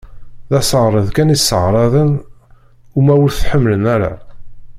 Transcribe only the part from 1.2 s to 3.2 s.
i sseɛraḍen, uma